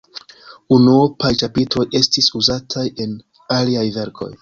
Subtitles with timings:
[0.77, 3.17] Unuopaj ĉapitroj estis uzataj en
[3.61, 4.35] aliaj verkoj.